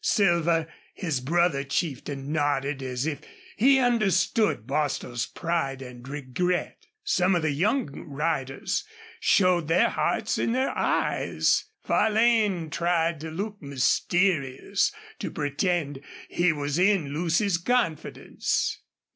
[0.03, 3.21] Silver, his brother chieftain, nodded as if
[3.55, 6.87] he understood Bostil's pride and regret.
[7.03, 8.83] Some of the young riders
[9.19, 11.65] showed their hearts in their eyes.
[11.83, 18.81] Farlane tried to look mysterious, to pretend he was in Lucy's confidence.